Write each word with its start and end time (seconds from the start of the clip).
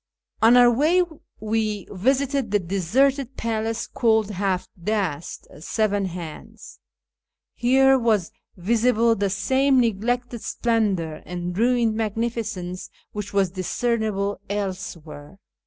On 0.41 0.57
our 0.57 0.71
way 0.71 1.03
we 1.39 1.87
visited 1.91 2.49
the 2.49 2.57
deserted 2.57 3.37
palace 3.37 3.85
called 3.85 4.31
Haft 4.31 4.71
dast(" 4.83 5.45
Seven 5.59 6.05
Hands"). 6.05 6.79
Here 7.53 7.99
was 7.99 8.31
visible 8.57 9.13
the 9.13 9.29
same 9.29 9.79
neglected 9.79 10.41
splendour 10.41 11.21
and 11.27 11.55
ruined 11.55 11.93
magnificence 11.93 12.89
which 13.11 13.31
was 13.31 13.51
discernible 13.51 14.41
elsewhere. 14.49 15.37